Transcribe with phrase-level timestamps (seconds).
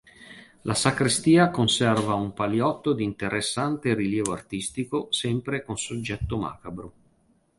[0.69, 6.93] La sacrestia conserva un paliotto di interessante rilievo artistico sempre con soggetto macabro.